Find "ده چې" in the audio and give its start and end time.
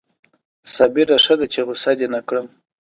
1.39-1.59